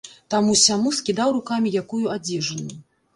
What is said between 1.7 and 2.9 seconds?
якую адзежыну.